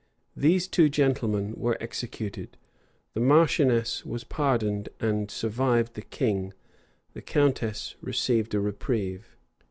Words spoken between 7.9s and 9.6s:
received a reprieve.